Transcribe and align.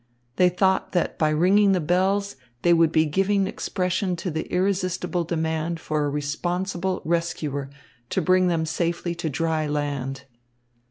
They 0.37 0.49
thought 0.49 0.93
that 0.93 1.19
by 1.19 1.29
ringing 1.29 1.73
the 1.73 1.79
bells 1.79 2.35
they 2.63 2.73
would 2.73 2.91
be 2.91 3.05
giving 3.05 3.45
expression 3.45 4.15
to 4.15 4.31
the 4.31 4.51
irresistible 4.51 5.23
demand 5.25 5.79
for 5.79 6.05
a 6.05 6.09
responsible 6.09 7.03
rescuer 7.05 7.69
to 8.09 8.19
bring 8.19 8.47
them 8.47 8.65
safely 8.65 9.13
to 9.13 9.29
dry 9.29 9.67
land. 9.67 10.23